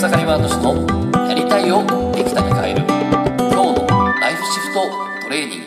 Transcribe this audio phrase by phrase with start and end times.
[0.00, 0.72] 草刈ワード氏の
[1.28, 2.80] やりたいをできたに変える
[3.36, 3.86] 今日の
[4.18, 4.80] ライフシフト
[5.24, 5.58] トレーニン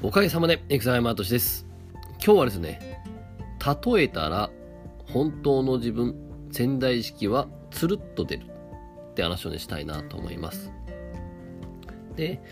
[0.00, 1.68] グおかげさまで、エクサイマートシです。
[2.14, 3.00] 今日はですね、
[3.64, 4.50] 例えたら、
[5.06, 6.16] 本当の自分、
[6.50, 8.46] 潜在意識はつるっと出る
[9.12, 10.72] って話をね、したいなと思います。
[12.16, 12.42] で、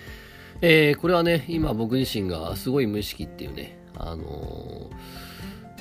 [0.61, 5.29] えーこれはね、今僕自身がすごい無意識っていうね、あのー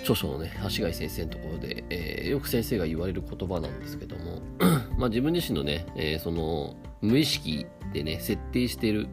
[0.02, 4.42] 著書のね、足貝先生のところで、えーよく先生が言われる言葉なんですけども、
[4.98, 9.08] まあ自分自身のね、えその無意識でね、設定している、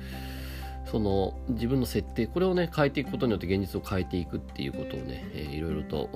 [0.85, 6.09] その自分の設定これをね変えていくことによって現実を変えていくっていうことをね、えいろいろと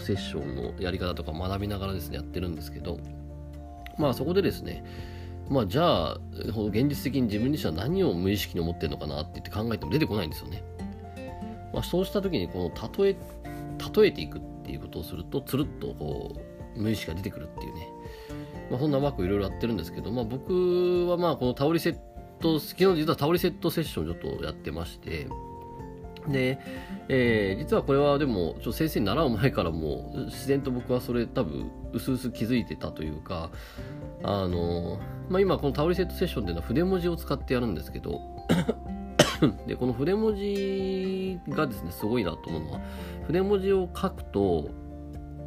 [0.00, 2.98] セッションのやり方とか学びながらですねやってるんですけど
[3.98, 4.84] まあそこでですね
[5.48, 10.62] まあじゃあ現実的に自分自身は何を無意識に思ってるのかなって言って考えても出てこないんですよね、
[11.72, 13.16] まあ、そうした時にこの例え
[13.94, 16.34] 例えていくっていうことをするとつるっとこ
[16.76, 17.88] う無意識が出てくるっていうね。
[18.70, 21.98] まあ、そんなワークいろいろやってるんですけど、まあ、僕はまあこのタオリセッ
[22.40, 25.26] ト昨日実はタオリセットセッションちょっとやってまして。
[26.28, 26.58] で、
[27.08, 33.50] えー実はこれはでもちょ先生に習う前からも自然と僕はそれ多分薄々気づいてたというか
[34.22, 38.20] あの、まあ、今このタオリセットセッションっていうのは筆文字を使ってやるんですけど
[39.66, 42.80] でこの筆文字がですねすごいなと思うのは
[43.26, 44.70] 筆文字を書くと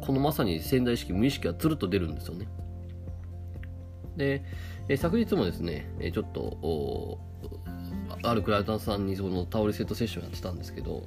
[0.02, 2.48] このまさに潜在意識無意識がつるっと出るんですよね。
[4.16, 4.44] で、
[4.88, 7.20] え昨日もですね、えちょっと
[8.22, 11.04] あるクライアントさんにそのタオルセットセッションやってたんですけど、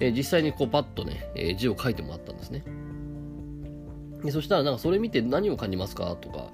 [0.00, 2.64] え実際にこうパッとね、え字を書いてもらったんですね。
[4.24, 6.50] でそしたらなんかそれ見て何を感じますかとか、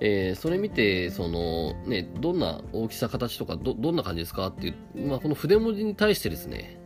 [0.00, 6.80] えーそれ見てその、ね、どんな大きさ形とかどどんな感じですかっていう、まあ、この筆文字に対してですね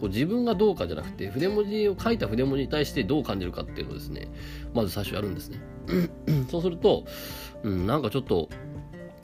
[0.00, 4.28] こう自分がどうかじゃなくて筆文字を書いた筆文字に対してどう感じるかっていうのをですね
[4.74, 5.60] まず最初やるんですね。
[6.50, 7.04] そうすると、
[7.62, 8.48] うん、なんかちょっと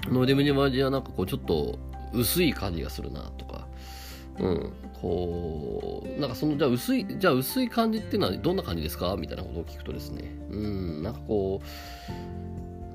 [0.09, 1.79] ノイデムニマジはなんかこうちょっと
[2.13, 3.67] 薄い感じがするなとか、
[4.39, 12.52] うん、こうなんかそのじゃあ薄いじゃあ薄い感じっていうのはどんな感じですかみたいなことを聞くとですね、うん、なんかこう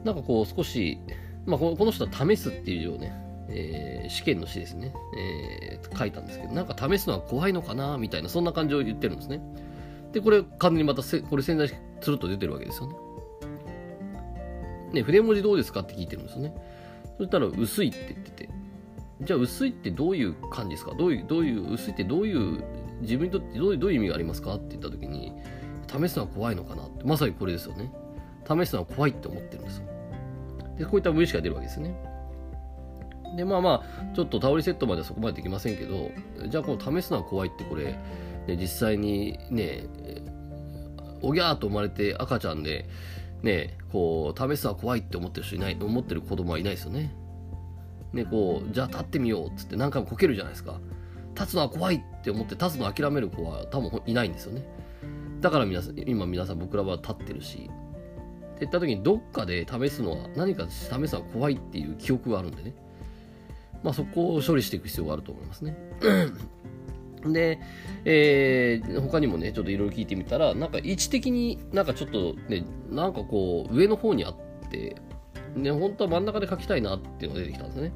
[0.08, 0.98] なんかこう少し、
[1.46, 3.14] まあ、この人は試すっていう字をね、
[3.50, 9.42] えー試験の詩ですね、えー書いたんですけどなんか試すのは怖いのかなみたいなそんな感じを言ってるんですね
[10.14, 12.96] でこれ完全にまたせこれ潜在意識つるっと出てるわけですよね
[14.94, 16.56] ね、筆文字どうですかって聞いてるんですよね。
[17.18, 18.50] そしたら薄いって言ってて、
[19.22, 20.94] じゃあ薄いってどういう感じですか？
[20.96, 22.64] どういう、どういう、薄いってどういう、
[23.02, 25.34] 自分にとってどういうどういう意味がありますかって言った時に、
[25.88, 27.92] 試すのは怖いのかなって、まさにこれですよね。
[28.48, 29.88] 試すのは怖いって思ってるんですよ。
[30.78, 31.96] で、こういった無意識が出るわけですね。
[33.36, 36.12] で、まあまあ、ちょっとタオリセットまではそこまでできませんけど、
[36.48, 37.98] じゃあこの試すのは怖いってこれ、
[38.48, 39.84] ね、実際にね、
[41.22, 42.88] おぎゃーと生まれて赤ちゃんで、
[43.44, 47.14] ねこう試すのは怖いって思ってる人いない思ってる子供はいないですよね。
[48.14, 50.80] ねこうじゃあ立ってみようっつって何回もこけるじゃないですか。
[51.36, 54.66] 立つのは怖いって思って立つの諦める子は多分いないんですよね。
[55.40, 57.70] だから皆さん今皆さん僕らは立ってるし。
[58.58, 62.74] って言った時にどっかで試すのは何か試すのは怖いっていう記憶があるんでね。
[63.84, 65.78] まあそこを処理していく必要があると思いますね。
[67.26, 67.60] で、
[68.06, 74.36] えー他にもね、ちょっといろいろ聞いてみたら、なんか位置的になんかちょっとね、なんかこう、上の方にあっ
[74.72, 74.96] て、
[75.56, 77.92] ね、本当は真ん中で書きたいなっていうのが出てきたんですね。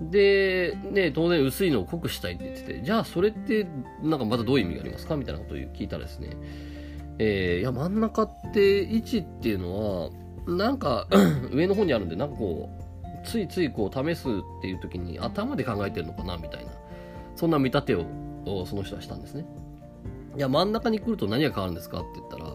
[0.00, 3.66] で、ね、当然薄いのを濃くしたいって言ってて、じゃあそれって、
[4.02, 5.16] なんかまたどういう意味がありますか？
[5.16, 6.30] みたいなことを聞いたらですね、
[7.18, 10.10] えーいや、真ん中って位置っていうのは、
[10.46, 11.06] なんか
[11.52, 16.72] 上の方にあるんで、なんかこう、ついついこう試すっていう時に頭で考えてるのかなみたいな。
[17.36, 18.04] そんな見立てを
[18.44, 19.44] おその人はしたんですね。
[20.36, 22.52] いや、真ん中に来ると何が変わるんですかって言ったら、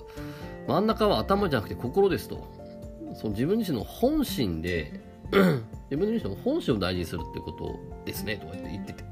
[0.68, 2.48] 真ん中は頭じゃなくて心ですと。
[3.16, 5.02] その自分自身の本心で、
[5.90, 9.04] 自分自身の本心を大事にするってことですね、とか言って言ってて。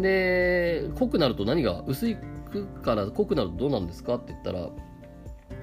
[0.00, 2.16] で、濃くなると何が、薄い
[2.62, 4.68] から濃くなるとどうなんですかって言ったら、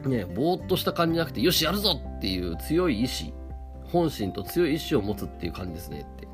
[0.07, 3.33] ね、ぼーっとした感じじゃなくて、よし、やるぞっていう強い意志、
[3.83, 6.27] 本心と強い意志を持つっていう感じですねって。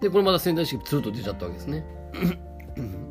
[0.00, 1.84] で、これまた潜在意識つるっと出ちゃったわけですね。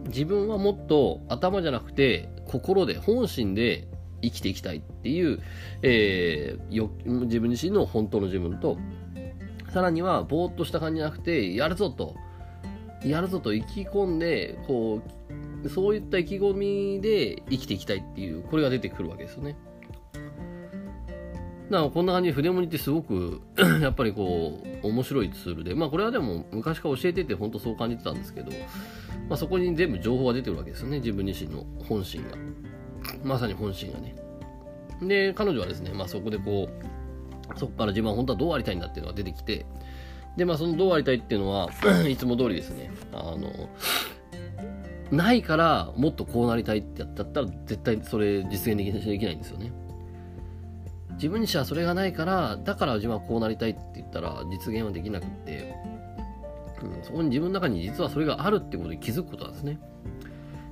[0.08, 3.88] 自分はもっと頭じゃなくて心で本心で
[4.22, 5.40] 生きていきたいっていう、
[5.82, 8.78] えーよ自分自身の本当の自分と
[9.74, 12.16] さらにはぼーっとした感じじゃなくてやるぞと
[13.04, 19.56] やるぞと意気込んでこうそういった意気込みで生きていきたいっていうこれが出てくるわけですよね。
[21.70, 23.42] だからこんな感じで筆文字ってすごく
[23.82, 28.52] やっぱりこう面白いツールでまあこれはでも昔から教えてて本当そう感じてたんですけど、
[29.30, 31.00] まあ、そこに全部情報が出てるわけですよね。
[31.00, 32.38] 自分自身の本心が。
[33.24, 34.16] まさに本心がね。
[35.02, 39.66] で彼女はですね、まあ、そこでこうそこから自分は本当はどうありたいんだっていうのが出てきて
[40.38, 41.70] でまあそのどうありたいっていうのは
[42.08, 42.92] いつも通りですね。
[43.14, 43.70] あの
[45.12, 48.92] ないからもっとこうなりたいってやったら絶対それ実現でき
[49.26, 49.72] ないんですよね。
[51.14, 55.76] 自分にしはそれがないからだから自分はこうなりたいって言ったら実現はできなくって、
[56.82, 59.80] うん、そこに自分の中に実はそれがあるってことに気づくことなんですね。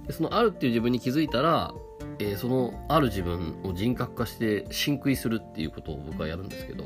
[0.07, 1.71] でそのあるっていう自分に気づいたら、
[2.17, 6.85] えー、そのある自分を人格化して真空するっていうことを僕はやるんですけど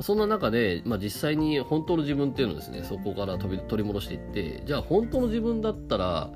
[0.00, 6.30] そんな中で、まあ、実際に本当の自分っていうのをですねそこから飛び取り戻していってじゃあ本当の自分だったら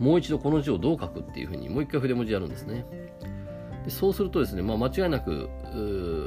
[0.00, 2.84] もう一度この字をどう書くっていうふうにもう一回筆文字やるんですね
[3.84, 5.48] でそうするとですね、まあ、間違いなく、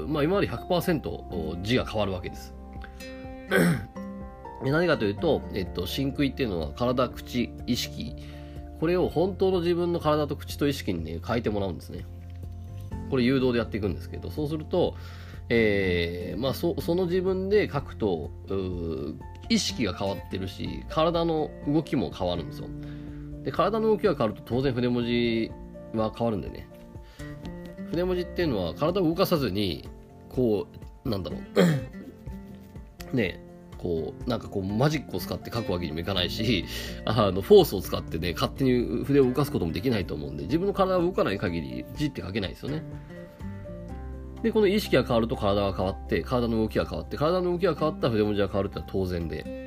[0.08, 2.54] まあ、今まで100%字が変わるわけです。
[4.72, 8.16] 何かというと、えっと、真空っていうのは体、口、意識、
[8.80, 12.06] これを本当の自分の体と口と意識にね、変えてもらうんですね。
[13.10, 14.96] これ誘導でやっていくんですけど、そうすると、
[15.50, 18.32] えー、まあそ、その自分で書くと、
[19.50, 22.68] 意識が変わってるし、体の動きも変わるんですよ。
[23.44, 25.52] で、体の動きが変わると当然筆文字
[25.94, 26.68] は変わるんでね。
[27.92, 29.88] 筆文字っていうのは体を動かさずに
[30.30, 30.68] こ
[31.06, 33.16] うなんだろう。
[33.16, 33.40] ね
[33.78, 36.64] こうなんかこうマジックを使って書くわけにもいかないし
[37.06, 42.82] あのフォースを使ってね勝手に筆を動かすこともできないと思うんで自分の体が動かない限り字って書けないですよね。
[44.42, 49.64] でこの意識が変わると体が変わって体の動きが変わって体の動きが変わったら筆文字が変わるってのは当然で。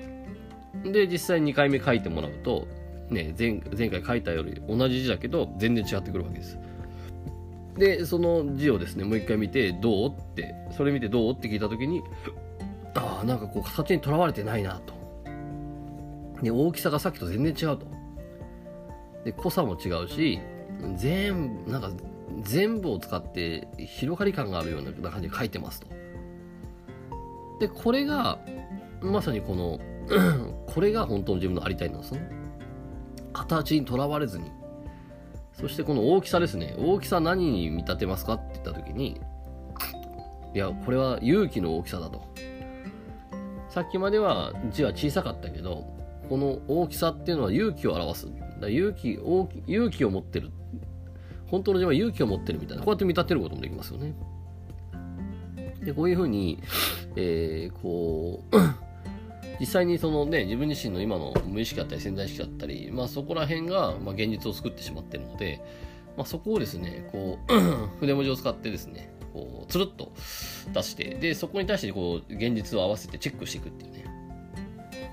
[0.84, 2.67] で実際2回目書いてもらうと
[3.11, 6.58] ね前前回書いたより同じ字だけど全然違ってくるわけです
[7.79, 12.03] で、その字をですね、もう一回見て、どうって、それ見てどうって聞いたときに、
[12.94, 14.94] ああ、なんかこう形にとらわれてないなと。
[16.43, 17.87] で、大きさがさっきと全然違うと。
[19.25, 20.41] で、濃さも違うし、
[20.97, 21.91] 全部、なんか
[22.43, 25.88] 全部を使って広がり感があるような感じで書いてますと。
[27.61, 28.38] で、これが、
[29.03, 29.79] まさにこの
[30.67, 32.45] これが本当の自分のありたいなんですね。
[33.37, 34.50] 形にとらわれずに、
[35.53, 36.75] そしてこの大きさですね。
[36.79, 39.21] 大きさ何に見立てますかって言った時に、
[40.55, 42.23] いや、これは勇気の大きさだと。
[43.69, 45.85] さっきまでは字は小さかったけど、
[46.29, 48.27] この大きさっていうのは勇気を表す。
[48.61, 50.50] だ勇気大き、勇気を持ってる。
[51.47, 52.85] 本当の字は勇気を持ってるみたいな。
[52.85, 54.15] こうやって見立てることもできますよね。
[55.82, 56.59] で、こういうふうに、
[57.17, 58.56] えー、こう
[59.58, 65.61] 実際にそのね、自分自身の今の無意識だったり潜在意識だったり、まあそこら辺が、まあ、現実を作ってしまってるので、
[66.17, 67.53] まあそこをですね、こう、
[68.00, 70.12] 筆文字を使ってですね、こう、つるっと
[70.73, 74.05] 出して、で、そこに対してこう、現実を合わせてチェックしていくっていうね。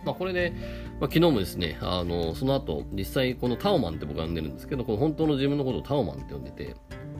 [0.05, 0.51] まあこれで、
[0.99, 6.75] まあ、昨日もですね、あの、その後、実際このタオマンって僕は呼んでるんですけど、この本当の自分のことをタオマンって呼んでて、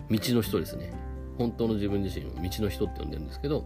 [0.10, 0.92] 道の人ですね。
[1.38, 3.66] 本当の自分自身を道の人って呼んでるんですけど、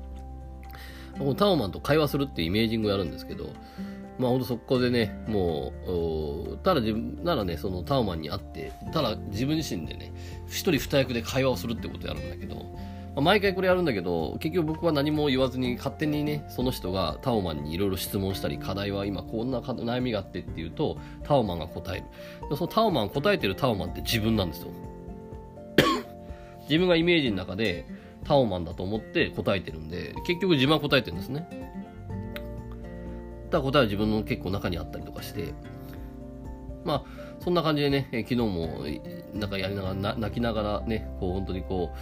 [1.35, 3.49] タオマンと会話するってイメージングをやるんですけど、
[4.19, 5.73] まあほんとそこでね、も
[6.53, 10.13] う、ただ自分ならね、そのタオマンに会って、ただ自分自身でね、
[10.47, 12.55] 一人二役で会話をするってことをやるんだけど、
[13.17, 22.05] まあ、毎回これやるんだけど、結局僕は何も言わずに勝手にね、その人がタオマンにいろいろ質問したり、課題は今こんな悩みがあってっていうと、タオマンが答える。
[22.55, 24.67] そのタオマン、答えてるタオマンって自分なんですよ。
[26.69, 27.85] 自分がイメージの中で、
[28.27, 31.47] タオマンだと思って答えてるんで、結局自分は答えてるんですね。
[33.49, 35.53] だ答えは自分の結構中にあったりとかして、
[36.83, 37.03] まあ、
[37.39, 38.83] そんな感じでね、昨日も、
[39.33, 41.97] なんかやりながら、泣きながらね、こう本当にこう、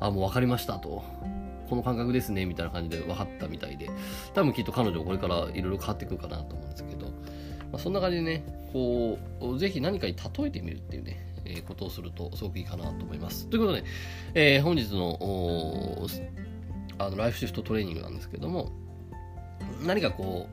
[0.00, 1.04] あ、もう分かりましたと。
[1.68, 3.90] この感覚ですね、みたいな感じで分かったみたいで、
[4.34, 7.12] 多分きっと彼女これからいろいろ変わってくるかなと思うんですけど、ま
[7.74, 8.42] あ、そんな感じでね、
[8.72, 13.46] こう、ぜひ何かに例えてみるっていうね、えことをするとすごくいいかなと思います。
[13.48, 13.84] ということで、
[14.34, 15.18] えー、本日の
[16.98, 18.72] あのライフシフトトレーニングなんですけども、
[19.84, 20.48] 何かこ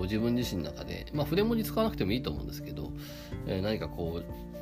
[0.00, 2.92] う、自分自身の中で、まあ、筆文字使わなくてもいいと思うんですけど、
[3.46, 4.20] えー、何かこ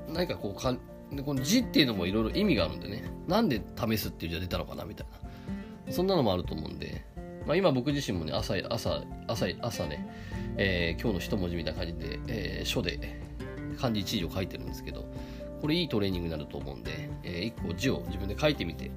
[0.08, 0.76] う、何かこうか、
[1.12, 5.06] でこの字っていうのもいろいろ意味があるんでね、なんで試すっていう字が出たのかなみたい
[5.86, 7.04] な、そんなのもあると思うんで、
[7.46, 10.06] まあ、今僕自身もね、朝、朝、朝、朝ね、
[10.56, 12.98] えー、今日の一文字みたいな感じで、えー、書で
[13.78, 15.06] 漢字一字を書いてるんですけど、
[15.64, 18.90] これいいトレーニングになると思うんで、えー、1個字を自分で書いてみて、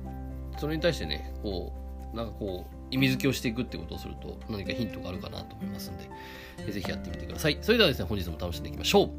[0.57, 1.71] それに対してね、こ
[2.13, 6.09] う、なんかこう、意味付けをしていくってことをすると、何かヒントがあるかなと思いますんで、
[6.57, 7.57] えー、ぜひやってみてください。
[7.61, 9.09] それではですね、本日も楽しんでいきましょう。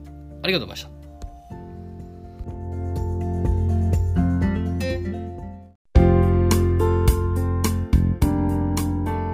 [0.43, 0.91] ありがとうございまし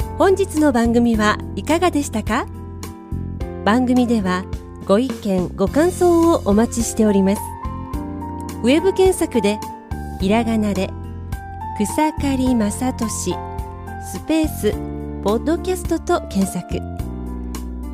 [0.09, 0.17] た。
[0.19, 2.47] 本日の番組はいかがでしたか？
[3.65, 4.45] 番組では
[4.87, 7.54] ご意見ご感想をお待ちしております
[8.65, 9.61] ウェブ検索で
[10.23, 10.89] ひらがなで
[11.77, 13.37] 草刈正俊
[14.11, 14.73] スペース
[15.23, 16.81] ポッドキャストと検索。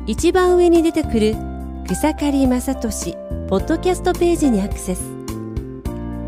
[0.07, 1.35] 一番上に出てくる
[1.89, 3.17] 草刈正俊
[3.49, 5.01] ポッドキャストページにアクセス。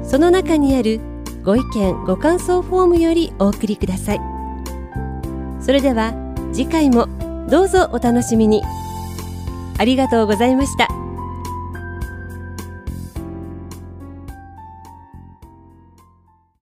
[0.04, 1.00] その中にある
[1.42, 4.20] ご意見ご感想フォームよりお送りください。
[5.62, 6.14] それでは
[6.52, 7.08] 次回も
[7.50, 8.62] どうぞお楽しみに。
[9.78, 11.03] ありがとうございました。